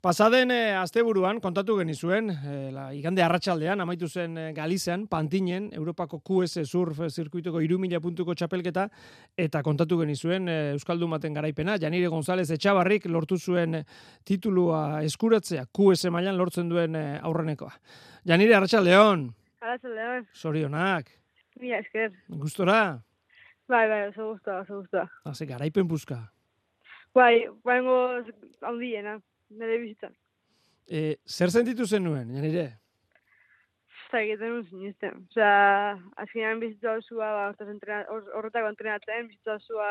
Pasaden 0.00 0.48
e, 0.48 0.72
asteburuan 0.80 1.42
kontatu 1.44 1.74
genizuen, 1.76 2.30
e, 2.32 2.52
la, 2.72 2.86
igande 2.96 3.20
arratsaldean 3.20 3.82
amaitu 3.84 4.08
zen 4.08 4.38
e, 4.40 4.44
Galizian, 4.56 5.02
Pantinen, 5.12 5.66
Europako 5.76 6.22
QS 6.24 6.64
Surf 6.64 7.02
zirkuituko 7.10 7.60
irumila 7.60 8.00
puntuko 8.00 8.32
txapelketa, 8.32 8.86
eta 9.36 9.60
kontatu 9.60 9.98
genizuen 10.00 10.48
e, 10.48 10.56
Euskaldu 10.78 11.04
maten 11.04 11.36
garaipena, 11.36 11.76
Janire 11.76 12.08
González 12.08 12.48
Etxabarrik 12.56 13.10
lortu 13.12 13.36
zuen 13.36 13.82
titulua 14.24 15.02
eskuratzea, 15.04 15.66
QS 15.68 16.08
mailan 16.16 16.40
lortzen 16.40 16.72
duen 16.72 16.96
e, 16.96 17.06
aurrenekoa. 17.20 17.76
Janire, 18.24 18.56
arratsaldeon. 18.56 19.28
Arratsaldeon. 19.60 20.28
Sorionak. 20.32 21.12
Mila 21.60 21.84
esker. 21.84 22.14
Gustora? 22.40 22.82
Bai, 23.68 23.84
bai, 23.84 24.06
oso 24.08 24.32
gustoa, 24.32 24.62
oso 24.64 24.80
gustoa. 24.80 25.10
Haze, 25.28 25.44
garaipen 25.44 25.92
buzka. 25.92 26.22
Bai, 27.12 27.34
baingo 27.66 27.98
handiena 28.64 29.18
nire 29.50 29.78
bizitzan. 29.82 30.14
E, 30.90 31.16
zer 31.26 31.52
sentitu 31.54 31.86
zen 31.86 32.04
nuen, 32.06 32.30
janire? 32.34 32.66
Eta 34.08 34.22
egiten 34.24 34.50
nuen 34.50 34.64
sinisten. 34.66 35.20
Osa, 35.30 35.50
azkenean 36.18 36.62
bizitza 36.62 36.96
osua, 36.98 37.28
ba, 37.36 37.68
horretako 38.38 38.72
entrenatzen, 38.72 39.28
bizitza 39.30 39.54
osua, 39.60 39.90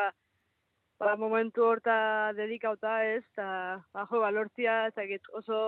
ba, 1.00 1.14
momentu 1.16 1.64
horta 1.64 1.96
dedikauta 2.36 2.98
ez, 3.08 3.22
eta, 3.32 3.48
ba, 3.94 4.04
jo, 4.10 4.20
ba, 4.20 4.30
lortzia, 4.36 4.76
eta 4.92 5.06
oso 5.40 5.60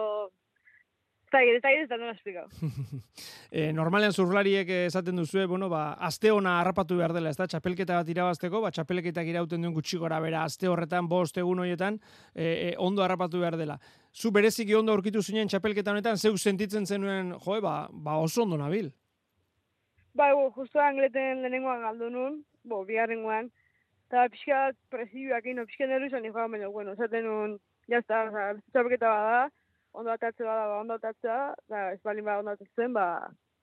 Zagir, 1.32 1.60
zagir 1.64 1.86
ez 1.86 1.88
da 1.88 1.96
nola 1.96 2.12
esplikau. 2.12 2.45
e, 3.50 3.70
normalean 3.73 4.12
zurlariek 4.12 4.68
esaten 4.82 5.16
duzu, 5.16 5.46
bueno, 5.48 5.70
ba, 5.73 5.95
aste 6.09 6.28
ona 6.32 6.59
harrapatu 6.60 6.98
behar 6.98 7.14
dela, 7.16 7.30
ez 7.32 7.38
da, 7.38 7.46
txapelketa 7.48 7.96
bat 8.02 8.10
irabazteko, 8.12 8.60
ba, 8.60 8.70
txapelketak 8.77 9.30
irauten 9.32 9.64
duen 9.64 9.73
gutxi 9.73 9.96
gora 10.02 10.18
bera, 10.20 10.42
aste 10.45 10.68
horretan, 10.68 11.09
bost 11.09 11.40
egun 11.40 11.62
horietan, 11.64 11.96
e, 12.37 12.74
ondo 12.76 13.04
harrapatu 13.04 13.40
behar 13.40 13.56
dela. 13.56 13.78
Zu 14.12 14.32
bereziki 14.37 14.76
ondo 14.76 14.92
aurkitu 14.92 15.23
zinen 15.23 15.48
txapelketa 15.48 15.95
honetan, 15.95 16.20
zeu 16.20 16.37
sentitzen 16.37 16.84
zenuen, 16.84 17.32
joe, 17.46 17.62
ba, 17.64 17.88
ba 17.92 18.18
oso 18.20 18.45
ondo 18.45 18.60
nabil. 18.60 18.92
Ba, 20.12 20.29
bo, 20.37 20.51
justu 20.59 20.85
angleten 20.85 21.40
lehenengoan 21.40 21.80
galdu 21.87 22.12
nun, 22.12 22.38
bo, 22.68 22.82
bigarrengoan, 22.85 23.48
eta 24.10 24.29
pixka 24.29 24.60
presioak 24.92 25.48
ino, 25.48 25.64
pixka 25.64 25.88
nikoa, 25.88 26.45
baina, 26.45 26.68
bueno, 26.68 26.92
zaten 27.01 27.24
nun, 27.24 27.59
jazta, 27.88 28.26
txapelketa 28.68 29.09
bada, 29.09 29.42
ondo 29.93 30.12
atatzea 30.12 30.46
bada, 30.46 30.66
ba, 30.66 30.79
ondo 30.80 30.95
atatzea, 30.95 31.40
da, 31.68 31.90
ez 31.93 32.01
balin 32.04 32.24
ba, 32.24 32.38
ondo 32.40 32.54
atatzen, 32.57 32.93
ba, 32.93 33.07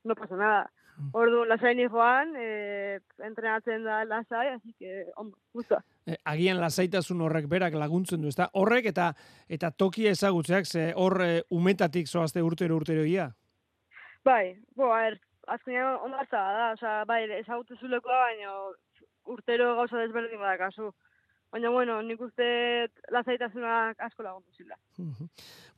no 0.04 0.16
pasa 0.16 0.36
nada. 0.36 0.68
Mm. 1.00 1.10
Ordu, 1.16 1.44
lasai 1.48 1.74
ni 1.76 1.88
joan, 1.88 2.34
e, 2.36 3.00
entrenatzen 3.24 3.86
da 3.88 4.02
lasai, 4.06 4.48
así 4.56 4.74
que, 4.80 5.06
ondo, 5.16 5.38
gusta. 5.54 5.82
E, 6.06 6.18
agian 6.26 6.60
lasaitasun 6.60 7.22
horrek 7.24 7.48
berak 7.52 7.78
laguntzen 7.80 8.22
du, 8.22 8.32
ezta? 8.34 8.50
Horrek 8.54 8.92
eta 8.92 9.14
eta 9.48 9.72
tokia 9.72 10.12
ezagutzeak, 10.16 10.68
ze 10.68 10.92
hor 10.96 11.22
e, 11.24 11.32
umetatik 11.50 12.08
zoazte 12.08 12.44
urtero 12.44 12.76
urtero 12.76 13.06
ia? 13.08 13.30
Bai, 14.26 14.60
bo, 14.76 14.92
a 14.94 15.06
ver, 15.06 15.20
azkenean 15.48 15.98
ondo 16.04 16.20
da, 16.32 16.74
oza, 16.74 17.04
bai, 17.08 17.24
ezagutu 17.40 17.78
zulekoa, 17.80 18.20
baina 18.28 18.54
urtero 19.30 19.76
gauza 19.78 20.04
desberdin 20.04 20.40
badakazu. 20.42 20.92
Baina, 21.50 21.72
bueno, 21.74 21.96
nik 22.06 22.20
uste 22.22 22.46
lazaitasunak 23.10 23.98
asko 24.06 24.22
lagundu 24.22 24.52
zila. 24.54 24.76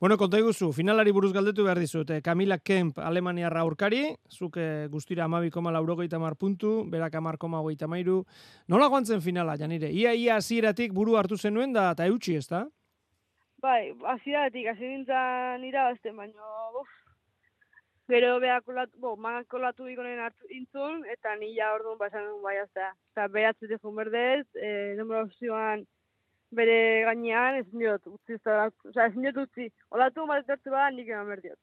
bueno, 0.00 0.18
konta 0.20 0.36
iguzu, 0.38 0.68
finalari 0.76 1.14
buruz 1.16 1.32
galdetu 1.32 1.64
behar 1.64 1.80
dizut. 1.80 2.10
Eh, 2.10 2.20
Camila 2.20 2.58
Kemp, 2.58 2.98
Alemania 2.98 3.48
aurkari, 3.48 4.02
zuk 4.28 4.58
eh, 4.60 4.86
guztira 4.92 5.24
amabi 5.24 5.50
koma 5.50 5.72
laurogeita 5.72 6.18
mar 6.18 6.36
puntu, 6.36 6.84
berak 6.90 7.14
amar 7.14 7.38
koma 7.38 7.60
goita 7.60 7.88
mairu. 7.88 8.24
Nola 8.68 8.88
guantzen 8.88 9.22
finala, 9.22 9.56
janire? 9.56 9.88
Ia, 9.90 10.12
ia, 10.12 10.36
aziratik 10.36 10.92
buru 10.92 11.16
hartu 11.16 11.38
zenuen 11.38 11.72
da, 11.72 11.90
eta 11.92 12.06
eutxi 12.06 12.36
ez 12.36 12.48
da? 12.48 12.66
Bai, 13.62 13.94
aziratik, 14.16 14.66
azirintzan 14.66 15.64
irabazten, 15.64 16.16
baina, 16.16 16.52
uf, 16.80 16.88
Gero 18.10 18.40
beha 18.40 18.60
kolatu, 18.66 18.98
bo, 18.98 19.14
manak 19.16 19.46
kolatu 19.48 19.86
ikonen 19.88 20.18
hartu 20.20 20.48
intzun, 20.50 21.04
eta 21.12 21.36
nila 21.38 21.72
orduan 21.76 21.98
basan 22.00 22.26
duen 22.26 22.42
bai 22.42 22.56
azta. 22.58 22.90
Eta 23.14 23.28
behatzen 23.28 23.70
dut 23.70 23.94
berdez, 23.96 24.46
e, 24.54 24.94
numero 24.98 25.28
zioan 25.38 25.84
bere 26.52 27.04
gainean, 27.06 27.60
ez 27.62 27.68
niot, 27.72 28.06
utzi 28.06 28.36
ez 28.36 28.42
da, 28.44 28.70
oza, 28.90 29.06
ez 29.06 29.14
niot 29.16 29.38
utzi. 29.44 29.68
Olatu 29.90 30.26
bat 30.26 30.42
etortu 30.44 30.74
bada, 30.74 30.90
nik 30.90 31.08
eman 31.08 31.30
berdiot. 31.30 31.58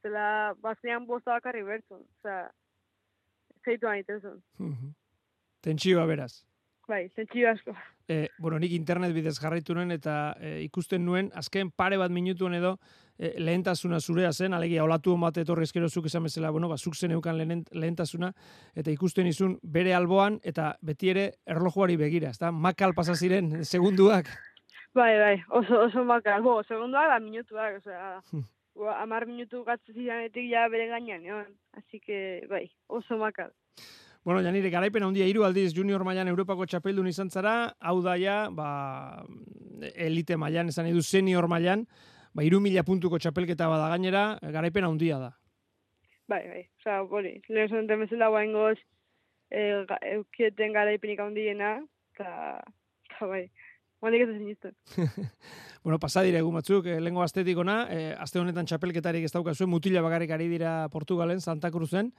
Zela, 0.00 0.54
bazean 0.62 1.06
bosta 1.06 1.34
bakarri 1.36 1.62
bertzun, 1.66 2.06
oza, 2.20 2.38
zeitu 3.66 3.90
anitezun. 3.90 4.40
Tentsioa 5.60 6.06
beraz. 6.08 6.32
Bai, 6.88 7.04
tentsioa 7.14 7.52
asko. 7.54 7.74
E, 8.10 8.24
bueno, 8.42 8.58
nik 8.58 8.72
internet 8.74 9.12
bidez 9.14 9.36
jarraitu 9.38 9.76
nuen 9.76 9.94
eta 9.94 10.34
e, 10.40 10.56
ikusten 10.64 11.04
nuen, 11.06 11.28
azken 11.38 11.70
pare 11.70 12.00
bat 12.00 12.10
minutuen 12.10 12.56
edo, 12.58 12.78
e, 13.20 13.34
lehentasuna 13.38 14.00
zurea 14.00 14.32
zen, 14.32 14.54
alegia 14.56 14.84
olatu 14.84 15.16
bat 15.20 15.36
etorri 15.42 15.68
eskero 15.68 15.88
zuk 15.88 16.06
esan 16.08 16.24
bezala, 16.24 16.50
bueno, 16.50 16.68
ba, 16.68 16.78
zuk 16.78 16.96
zen 16.96 17.12
eukan 17.12 17.36
lehentasuna, 17.38 18.32
eta 18.74 18.90
ikusten 18.90 19.28
izun 19.28 19.58
bere 19.62 19.94
alboan, 19.94 20.40
eta 20.42 20.72
beti 20.80 21.12
ere 21.12 21.26
erlojuari 21.46 21.98
begira, 22.00 22.30
ezta? 22.30 22.50
Makal 22.50 22.94
pasa 22.96 23.14
ziren 23.14 23.60
segunduak. 23.74 24.30
Bai, 24.94 25.12
bai, 25.20 25.36
oso, 25.50 25.84
oso 25.86 26.04
makal, 26.04 26.42
bo, 26.42 26.62
segunduak 26.64 27.12
da 27.12 27.20
minutuak, 27.20 27.78
osea, 27.82 28.20
amar 28.96 29.26
minutu 29.28 29.64
gatzu 29.66 29.92
zidanetik 29.92 30.48
ja 30.50 30.68
bere 30.68 30.88
gainean, 30.88 31.46
Así 31.76 32.00
que, 32.00 32.46
bai, 32.48 32.70
oso 32.88 33.18
makal. 33.18 33.52
Bueno, 34.24 34.42
Janire, 34.44 34.68
garaipen 34.68 35.04
handia 35.04 35.24
hiru 35.24 35.46
aldiz 35.46 35.70
junior 35.72 36.02
mailan 36.04 36.28
Europako 36.28 36.66
txapeldun 36.68 37.06
izan 37.08 37.30
zara, 37.30 37.72
hau 37.80 38.00
daia, 38.04 38.48
ba, 38.52 39.24
elite 39.94 40.36
mailan, 40.36 40.68
esan 40.68 40.90
edu 40.90 41.00
senior 41.00 41.48
mailan, 41.48 41.86
ba, 42.34 42.44
iru 42.44 42.60
puntuko 42.84 43.18
txapelketa 43.18 43.68
bada 43.68 43.88
gainera, 43.88 44.38
garaipen 44.42 44.84
handia 44.84 45.18
da. 45.18 45.32
Bai, 46.28 46.46
bai, 46.48 46.68
oza, 46.78 47.02
bori, 47.02 47.40
lehen 47.48 47.68
zuen 47.68 47.86
temezela 47.86 48.28
guain 48.28 48.52
goz, 48.52 48.78
e, 49.50 49.84
eukieten 50.12 50.72
garaipenik 50.72 51.18
handiena, 51.18 51.82
eta, 52.14 52.62
bai, 53.20 53.50
Guandik 54.00 54.22
ez 54.22 54.72
bueno, 55.84 55.98
pasa 55.98 56.22
dira 56.22 56.38
egun 56.38 56.54
batzuk, 56.54 56.86
eh, 56.86 57.00
lengo 57.00 57.20
astetik 57.22 57.58
ona, 57.58 57.86
eh, 57.92 58.14
aste 58.18 58.40
honetan 58.40 58.64
txapelketarik 58.64 59.24
ez 59.24 59.32
daukazuen, 59.32 59.68
mutila 59.68 60.00
bakarrik 60.00 60.30
ari 60.30 60.48
dira 60.48 60.88
Portugalen, 60.88 61.40
Santa 61.40 61.70
Cruzen, 61.70 62.12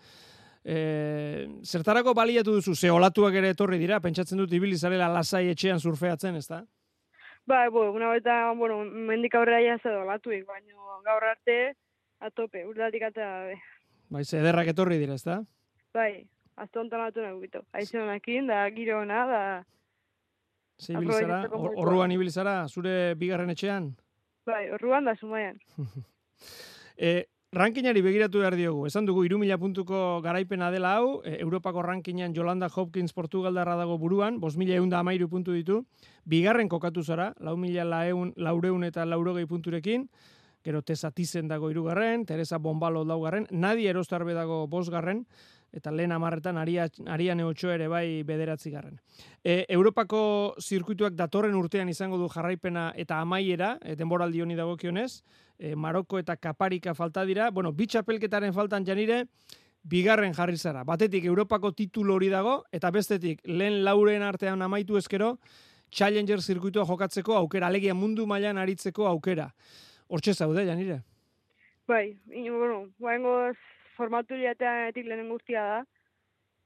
E, 0.62 1.48
zertarako 1.66 2.14
baliatu 2.14 2.54
duzu, 2.54 2.76
ze 2.76 2.92
olatuak 2.94 3.34
ere 3.34 3.50
etorri 3.56 3.80
dira, 3.82 3.98
pentsatzen 4.00 4.38
dut 4.38 4.52
ibili 4.54 4.78
zarela 4.78 5.08
lasai 5.10 5.48
etxean 5.50 5.80
surfeatzen, 5.82 6.36
ez 6.38 6.46
da? 6.46 6.60
Ba, 7.52 7.70
bo, 7.70 7.92
una 7.92 8.08
beta, 8.08 8.54
bueno, 8.54 8.78
mendik 8.86 9.34
aurrera 9.36 9.60
ja 9.60 9.74
ze 9.84 9.92
olatuik, 9.92 10.46
baina 10.48 11.02
gaur 11.04 11.24
arte, 11.28 11.56
atope, 12.24 12.62
urdatik 12.64 13.04
eta 13.10 13.26
be. 13.50 13.58
Bai, 14.16 14.22
ederrak 14.40 14.70
etorri 14.72 14.96
dira, 15.02 15.18
ez 15.20 15.26
da? 15.26 15.36
Bai, 15.92 16.24
azte 16.56 16.80
honetan 16.80 17.04
atu 17.04 17.26
nahi 17.26 17.36
bito. 17.42 17.60
Aizen 17.76 18.06
honekin, 18.06 18.48
da 18.48 18.62
giro 18.72 19.02
hona, 19.02 19.26
da... 19.28 19.42
Ze 20.80 20.96
ibilizara, 20.96 21.42
orruan 21.84 22.16
ibilizara, 22.16 22.56
zure 22.70 22.96
bigarren 23.20 23.52
etxean? 23.52 23.92
Bai, 24.48 24.70
orruan 24.78 25.12
da 25.12 25.18
sumaian. 25.20 25.60
e, 27.10 27.26
Rankinari 27.52 28.00
begiratu 28.00 28.40
behar 28.40 28.56
diogu. 28.56 28.86
Esan 28.88 29.04
dugu, 29.04 29.26
irumila 29.28 29.58
puntuko 29.60 30.22
garaipena 30.24 30.70
dela 30.72 30.94
hau, 30.96 31.20
e, 31.28 31.34
Europako 31.44 31.82
rankinan 31.84 32.32
Jolanda 32.34 32.70
Hopkins 32.72 33.12
Portugaldarra 33.12 33.76
dago 33.76 33.98
buruan, 34.00 34.38
bos 34.40 34.56
mila 34.56 34.78
egun 34.78 34.88
da 34.88 35.02
amairu 35.04 35.28
puntu 35.28 35.52
ditu, 35.52 35.82
bigarren 36.24 36.70
kokatu 36.72 37.04
zara, 37.04 37.34
lau 37.44 37.58
mila 37.58 37.84
laeun, 37.84 38.32
laureun 38.38 38.86
eta 38.88 39.04
laurogei 39.04 39.44
punturekin, 39.52 40.08
gero 40.64 40.82
Tessa 40.82 41.12
Tizen 41.12 41.50
dago 41.52 41.68
irugarren, 41.70 42.24
Teresa 42.26 42.58
Bombalo 42.58 43.04
daugarren, 43.04 43.50
Nadi 43.52 43.90
Erostarbe 43.92 44.32
dago 44.32 44.64
bosgarren, 44.72 45.26
eta 45.72 45.92
lehen 45.92 46.12
amarretan 46.12 46.58
aria, 46.58 46.88
aria 47.08 47.36
ere 47.74 47.88
bai 47.88 48.24
bederatzi 48.24 48.72
garren. 48.72 49.00
E, 49.44 49.66
Europako 49.70 50.56
zirkuituak 50.60 51.14
datorren 51.14 51.56
urtean 51.56 51.90
izango 51.90 52.18
du 52.18 52.28
jarraipena 52.28 52.92
eta 52.96 53.20
amaiera, 53.22 53.78
e, 53.82 53.96
denboraldi 53.96 54.42
honi 54.42 54.56
dagokionez, 54.56 55.24
e, 55.58 55.76
Maroko 55.76 56.20
eta 56.20 56.36
Kaparika 56.36 56.94
falta 56.94 57.26
dira, 57.26 57.50
bueno, 57.52 57.72
bitxapelketaren 57.72 58.54
faltan 58.54 58.86
janire, 58.86 59.26
bigarren 59.84 60.34
jarri 60.34 60.58
zara. 60.58 60.84
Batetik 60.84 61.26
Europako 61.26 61.72
titulu 61.72 62.16
hori 62.16 62.30
dago, 62.30 62.64
eta 62.72 62.92
bestetik 62.92 63.42
lehen 63.46 63.84
lauren 63.84 64.24
artean 64.24 64.62
amaitu 64.62 64.98
ezkero, 64.98 65.38
Challenger 65.92 66.40
zirkuitua 66.42 66.86
jokatzeko 66.88 67.36
aukera, 67.36 67.68
alegia 67.68 67.94
mundu 67.94 68.26
mailan 68.26 68.58
aritzeko 68.58 69.08
aukera. 69.08 69.50
Hortxe 70.08 70.34
zaude, 70.34 70.66
janire? 70.66 71.02
Bai, 71.88 72.18
bueno, 72.28 72.86
formatu 73.98 74.36
etik 74.36 75.06
lehenen 75.06 75.30
guztia 75.30 75.64
da, 75.64 75.84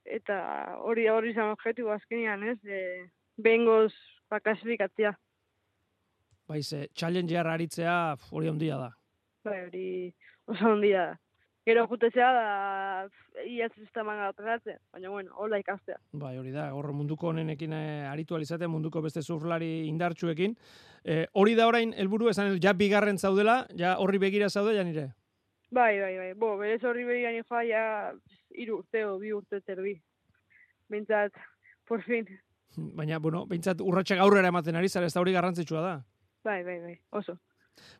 eta 0.05 0.37
hori 0.85 1.07
hori 1.09 1.31
izan 1.31 1.51
objektu 1.55 1.89
azkenean, 1.89 2.43
ez, 2.43 2.59
e, 2.65 3.09
behingoz 3.37 3.91
bakasifikatzia. 4.29 5.15
Bai, 6.47 6.61
ze, 6.61 6.87
challenger 6.93 7.47
aritzea 7.47 8.15
hori 8.31 8.49
ondia 8.49 8.77
da. 8.77 8.89
Bai, 9.45 9.61
hori 9.65 9.85
oso 10.45 10.73
ondia 10.75 11.05
da. 11.11 11.21
Gero 11.65 11.87
jutezea 11.89 12.27
da, 12.29 12.49
ia 13.49 13.65
sisteman 13.73 14.19
gautatzen, 14.21 14.77
baina 14.93 15.09
bueno, 15.09 15.31
hola 15.41 15.57
ikastea. 15.57 15.97
Bai, 16.13 16.35
hori 16.37 16.51
da, 16.53 16.67
hor 16.77 16.91
munduko 16.93 17.31
honenekin 17.31 17.73
eh, 17.73 18.05
aritu 18.05 18.37
alizatea, 18.37 18.69
munduko 18.69 19.01
beste 19.01 19.23
surflari 19.23 19.87
indartsuekin. 19.89 20.53
Eh, 21.03 21.23
hori 21.33 21.55
da 21.57 21.65
orain 21.65 21.95
helburu 21.97 22.29
esan 22.29 22.59
ja 22.61 22.75
bigarren 22.77 23.17
zaudela, 23.17 23.63
ja 23.73 23.95
horri 23.97 24.21
begira 24.21 24.49
zaude, 24.49 24.75
ja 24.77 24.85
nire? 24.85 25.07
Bai, 25.75 25.99
bai, 25.99 26.13
bai, 26.17 26.33
bo, 26.39 26.53
berez 26.57 26.79
horri 26.87 27.03
begira 27.03 27.33
joa, 27.35 27.61
ja, 27.67 27.83
iru 28.55 28.77
urte 28.79 29.01
o 29.05 29.17
bi 29.19 29.33
urte 29.35 29.59
terbi. 29.61 29.97
Bintzat, 30.87 31.33
por 31.87 32.01
fin. 32.05 32.27
Baina, 32.95 33.17
bueno, 33.19 33.41
bintzat 33.49 33.81
urratxak 33.83 34.21
aurrera 34.23 34.51
ematen 34.53 34.75
ari 34.79 34.87
zara, 34.87 35.09
ez 35.09 35.13
da 35.15 35.19
hori 35.23 35.33
garrantzitsua 35.35 35.81
da. 35.83 35.95
Bai, 36.47 36.61
bai, 36.63 36.77
bai, 36.79 36.93
oso. 37.19 37.35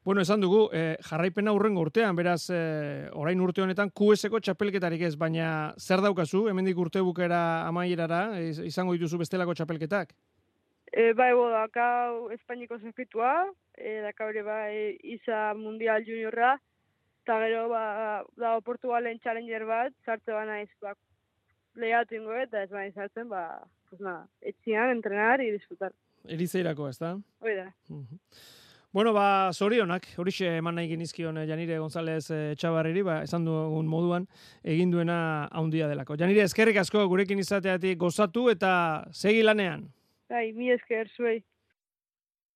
Bueno, 0.08 0.22
esan 0.24 0.40
dugu, 0.40 0.70
eh, 0.72 0.96
jarraipena 1.04 1.52
urrengo 1.52 1.82
urtean, 1.84 2.16
beraz, 2.16 2.46
eh, 2.54 3.10
orain 3.12 3.42
urte 3.44 3.62
honetan, 3.66 3.90
QS-eko 3.92 4.40
txapelketarik 4.40 5.02
ez, 5.04 5.18
baina 5.20 5.74
zer 5.78 6.00
daukazu, 6.06 6.46
hemendik 6.48 6.78
urte 6.80 7.02
bukera 7.04 7.42
amaierara, 7.68 8.40
iz- 8.40 8.62
izango 8.70 8.94
dituzu 8.96 9.20
bestelako 9.20 9.54
txapelketak? 9.54 10.14
E, 10.94 11.12
bai, 11.12 11.34
bo, 11.36 11.50
dakau 11.52 12.30
Espainiko 12.32 12.80
zirkuitua, 12.80 13.34
e, 13.76 13.98
dakau 14.06 14.30
ere 14.32 14.44
bai 14.48 14.72
Isa 15.04 15.52
Mundial 15.60 16.06
Juniorra, 16.08 16.54
eta 17.26 17.40
gero 17.42 17.70
ba, 17.70 18.24
dago 18.38 18.62
Portugalen 18.62 19.18
Challenger 19.20 19.66
bat, 19.66 19.94
sartze 20.06 20.32
bana 20.32 20.60
ez, 20.62 20.70
ba, 20.82 20.94
lehiatu 21.74 22.20
ingo, 22.20 22.36
eta 22.38 22.62
ez 22.62 22.70
bana 22.70 22.92
sartzen, 22.94 23.32
ba, 23.32 23.64
pues 23.90 24.02
nada, 24.02 24.28
etxian, 24.42 24.92
entrenar 24.94 25.42
y 25.42 25.50
disfrutar. 25.50 25.92
Erizeirako, 26.30 26.90
ez 26.90 27.00
da? 27.02 27.16
Hoi 27.42 27.56
da. 27.58 27.72
Mhm. 27.90 28.22
Bueno, 28.96 29.12
ba, 29.12 29.52
zorionak, 29.52 30.06
horixe 30.22 30.54
eman 30.62 30.78
nahi 30.78 30.88
genizkion 30.88 31.38
eh, 31.42 31.48
Janire 31.50 31.80
González 31.82 32.30
eh, 32.32 32.54
Etxabarriri, 32.54 33.02
ba, 33.04 33.18
esan 33.26 33.44
dugun 33.44 33.90
moduan, 33.92 34.30
egin 34.64 34.94
duena 34.94 35.18
haundia 35.52 35.90
delako. 35.90 36.16
Janire, 36.22 36.46
eskerrik 36.46 36.78
asko 36.80 37.04
gurekin 37.10 37.42
izateatik 37.42 37.98
gozatu 38.00 38.48
eta 38.54 38.72
segi 39.12 39.42
lanean. 39.44 39.90
Bai, 40.30 40.54
mi 40.54 40.72
esker 40.72 41.10
zuei. 41.18 41.42